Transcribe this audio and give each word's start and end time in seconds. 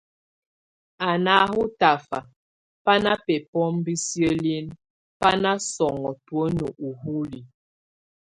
A 1.07 1.09
nahɔ 1.25 1.61
tafa, 1.79 2.17
bá 2.83 2.93
na 3.03 3.11
bebombo 3.25 3.91
sielin, 4.05 4.67
bá 5.19 5.29
na 5.43 5.51
sɔŋɔ 5.73 6.11
tuen 6.25 6.57
uhúli. 6.87 7.39